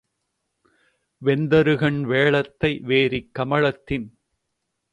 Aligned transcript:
வெந்தறுகண் 1.21 2.01
வேழத்தை 2.03 2.71
வேரிக் 2.87 3.31
கமலத்தின் 3.39 4.09